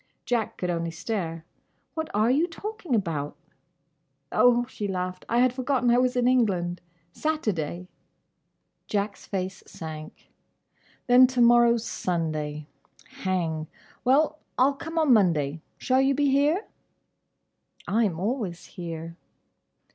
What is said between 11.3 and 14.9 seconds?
morrow 's Sunday. Hang. Well! I'll